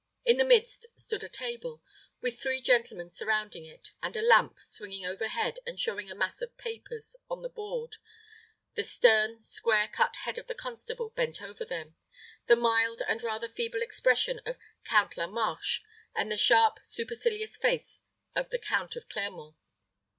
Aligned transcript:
In 0.25 0.37
the 0.37 0.43
midst 0.45 0.87
stood 0.97 1.23
a 1.23 1.29
table, 1.29 1.79
with 2.21 2.41
three 2.41 2.59
gentlemen 2.59 3.11
surrounding 3.11 3.65
it, 3.65 3.91
and 4.01 4.17
a 4.17 4.21
lamp, 4.23 4.57
swinging 4.63 5.05
overhead 5.05 5.59
and 5.63 5.79
showing 5.79 6.09
a 6.09 6.15
mass 6.15 6.41
of 6.41 6.57
papers 6.57 7.15
on 7.29 7.43
the 7.43 7.49
board, 7.49 7.97
the 8.73 8.81
stern, 8.81 9.43
square 9.43 9.87
cut 9.87 10.15
head 10.15 10.39
of 10.39 10.47
the 10.47 10.55
constable 10.55 11.11
bent 11.11 11.39
over 11.39 11.63
them, 11.63 11.95
the 12.47 12.55
mild 12.55 13.03
and 13.07 13.21
rather 13.21 13.47
feeble 13.47 13.83
expression 13.83 14.39
of 14.39 14.57
the 14.57 14.65
Count 14.89 15.17
La 15.17 15.27
Marche, 15.27 15.81
and 16.15 16.31
the 16.31 16.35
sharp, 16.35 16.79
supercilious 16.81 17.55
face 17.55 17.99
of 18.35 18.49
the 18.49 18.57
Count 18.57 18.95
of 18.95 19.07
Clermont. 19.07 19.55